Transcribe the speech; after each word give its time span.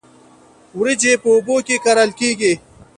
وریجې 0.77 1.13
په 1.21 1.27
اوبو 1.35 1.55
کې 1.67 1.75
کرل 1.85 2.09
کیږي 2.19 2.53